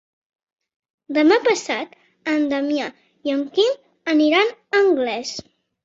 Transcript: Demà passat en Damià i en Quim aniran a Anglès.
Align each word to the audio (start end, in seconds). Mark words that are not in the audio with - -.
Demà 1.17 1.37
passat 1.49 1.93
en 2.35 2.49
Damià 2.55 2.89
i 3.31 3.37
en 3.39 3.47
Quim 3.61 3.79
aniran 4.19 4.55
a 4.59 4.85
Anglès. 4.85 5.41